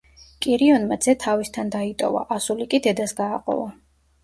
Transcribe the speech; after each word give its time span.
კირიონმა 0.45 0.97
ძე 1.07 1.15
თავისთან 1.25 1.69
დაიტოვა, 1.77 2.25
ასული 2.39 2.69
კი 2.75 2.83
დედას 2.89 3.17
გააყოლა. 3.23 3.71